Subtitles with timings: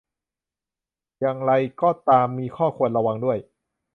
[1.19, 1.51] อย่างไร
[1.81, 3.37] ก็ตาม มีข้อควรระวังด้วย